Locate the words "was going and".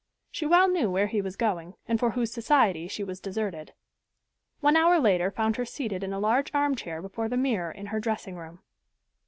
1.21-1.99